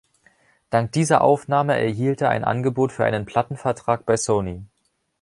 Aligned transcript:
Dank 0.71 0.93
dieser 0.93 1.21
Aufnahme 1.21 1.77
erhielt 1.77 2.21
er 2.23 2.31
ein 2.31 2.43
Angebot 2.43 2.91
für 2.91 3.05
einen 3.05 3.27
Plattenvertrag 3.27 4.03
bei 4.03 4.17
Sony. 4.17 4.65